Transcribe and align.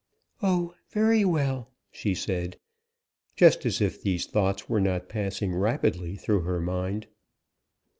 "Oh, 0.41 0.73
very 0.89 1.23
well," 1.23 1.69
she 1.91 2.15
said, 2.15 2.57
just 3.35 3.67
as 3.67 3.79
if 3.81 4.01
these 4.01 4.25
thoughts 4.25 4.67
were 4.67 4.81
not 4.81 5.07
passing 5.09 5.53
rapidly 5.53 6.15
through 6.15 6.41
her 6.41 6.59
mind. 6.59 7.05